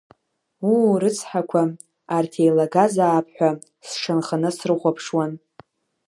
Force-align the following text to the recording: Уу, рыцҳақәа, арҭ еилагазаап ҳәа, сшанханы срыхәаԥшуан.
Уу, 0.69 0.87
рыцҳақәа, 1.01 1.61
арҭ 2.17 2.33
еилагазаап 2.43 3.27
ҳәа, 3.35 3.49
сшанханы 3.87 4.49
срыхәаԥшуан. 4.57 5.31